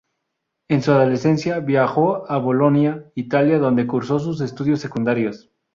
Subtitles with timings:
[0.67, 5.51] En su adolescencia viajó a Bolonia, Italia, donde cursó sus estudios secundarios.